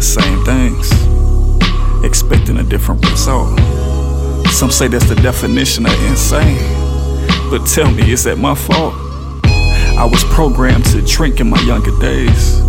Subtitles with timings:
[0.00, 0.90] the same things,
[2.02, 3.58] expecting a different result.
[4.48, 6.56] Some say that's the definition of insane,
[7.50, 8.94] but tell me, is that my fault?
[9.98, 12.60] I was programmed to drink in my younger days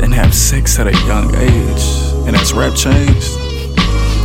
[0.00, 1.84] and have sex at a young age.
[2.24, 3.36] And as rap changed,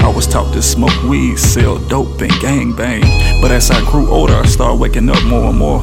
[0.00, 3.02] I was taught to smoke weed, sell dope, and gang bang.
[3.42, 5.82] But as I grew older, I started waking up more and more.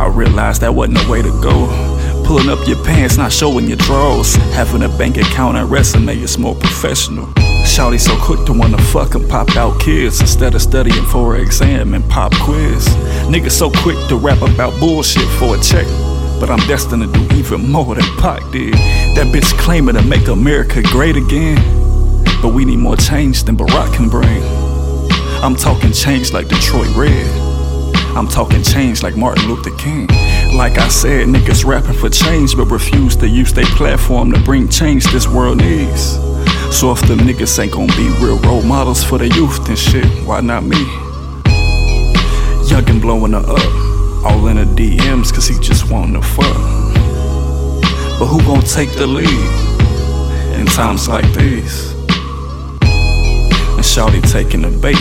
[0.00, 1.89] I realized that wasn't the way to go.
[2.30, 4.36] Pulling up your pants, not showing your drawers.
[4.54, 7.26] Having a bank account and resume is more professional.
[7.66, 11.40] Shawty so quick to wanna fuck and pop out kids instead of studying for an
[11.40, 12.86] exam and pop quiz.
[13.26, 15.88] Niggas so quick to rap about bullshit for a check.
[16.38, 18.74] But I'm destined to do even more than Pac did.
[19.16, 21.58] That bitch claiming to make America great again.
[22.40, 24.44] But we need more change than Barack can bring.
[25.42, 27.26] I'm talking change like Detroit Red.
[28.14, 30.06] I'm talking change like Martin Luther King.
[30.70, 34.68] Like I said, niggas rapping for change but refuse to use their platform to bring
[34.68, 36.12] change this world needs.
[36.70, 40.06] So if them niggas ain't gonna be real role models for the youth and shit,
[40.24, 40.76] why not me?
[42.70, 46.54] Youngin' blowing her up, all in her DMs cause he just wanna fuck.
[48.20, 49.26] But who gon' take the lead
[50.56, 51.94] in times like these?
[53.74, 54.94] And Shawty taking the bait,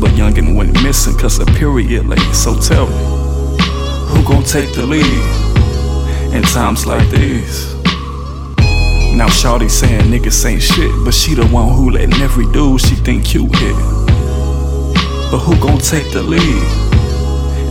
[0.00, 2.32] but Youngin' went missing cause the period late.
[2.32, 3.19] So tell me,
[4.10, 7.74] who gon' take the lead in times like these?
[9.14, 12.94] Now Shawty saying niggas ain't shit, but she the one who letting every dude she
[12.94, 13.76] think cute hit.
[15.30, 16.64] But who gon' take the lead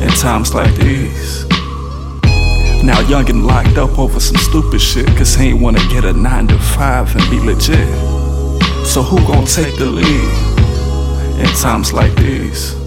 [0.02, 1.44] in times like these?
[2.84, 6.48] Now Youngin' locked up over some stupid shit, cause he ain't wanna get a 9
[6.48, 7.90] to 5 and be legit.
[8.86, 12.79] So who gon' take the lead in times like these?